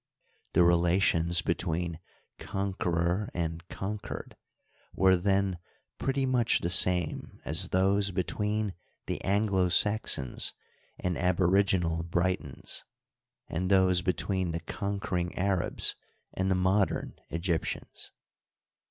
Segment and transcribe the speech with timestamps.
[0.55, 1.99] 'The relations between
[2.39, 4.35] conqueror and conquered
[4.95, 5.59] were then
[5.99, 8.73] pretty much the same as those between
[9.05, 10.55] the Anglo Saxons
[10.97, 12.83] and aboriginal Britons,
[13.47, 15.95] and those between the conquering Arabs
[16.33, 18.11] and the modem Egyptians.